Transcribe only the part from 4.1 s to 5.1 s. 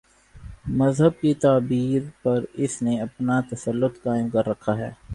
کر رکھا ہے۔